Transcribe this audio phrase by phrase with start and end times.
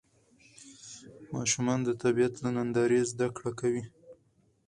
[1.35, 3.83] ماشومان د طبیعت له نندارې زده کړه کوي